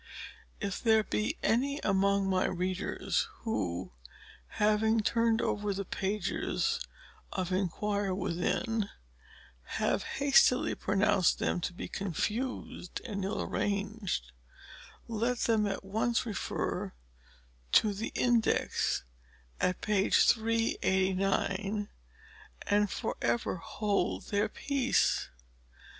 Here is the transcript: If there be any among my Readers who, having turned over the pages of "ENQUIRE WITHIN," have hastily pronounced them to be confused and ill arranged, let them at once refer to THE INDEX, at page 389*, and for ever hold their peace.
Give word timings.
If 0.59 0.81
there 0.81 1.03
be 1.03 1.37
any 1.43 1.77
among 1.83 2.27
my 2.27 2.45
Readers 2.45 3.27
who, 3.43 3.91
having 4.57 5.01
turned 5.01 5.43
over 5.43 5.75
the 5.75 5.85
pages 5.85 6.79
of 7.31 7.51
"ENQUIRE 7.51 8.15
WITHIN," 8.15 8.89
have 9.77 10.01
hastily 10.01 10.73
pronounced 10.73 11.37
them 11.37 11.61
to 11.61 11.71
be 11.71 11.87
confused 11.87 12.99
and 13.05 13.23
ill 13.23 13.43
arranged, 13.43 14.31
let 15.07 15.37
them 15.41 15.67
at 15.67 15.83
once 15.83 16.25
refer 16.25 16.93
to 17.73 17.93
THE 17.93 18.11
INDEX, 18.15 19.03
at 19.59 19.81
page 19.81 20.15
389*, 20.27 21.89
and 22.63 22.89
for 22.89 23.17
ever 23.21 23.57
hold 23.57 24.29
their 24.29 24.49
peace. 24.49 25.27